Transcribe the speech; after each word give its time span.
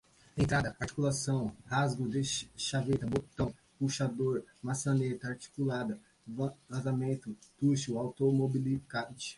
entrada, 0.35 0.75
articulação, 0.79 1.55
rasgo 1.67 2.09
de 2.09 2.23
chaveta, 2.55 3.05
botão, 3.05 3.53
puxador, 3.77 4.41
maçaneta, 4.59 5.27
articulada, 5.27 6.01
vazamento, 6.67 7.37
tucho, 7.59 7.99
autoblocante 7.99 9.29